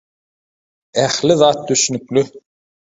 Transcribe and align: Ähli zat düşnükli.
Ähli 1.03 1.35
zat 1.41 1.69
düşnükli. 1.69 2.23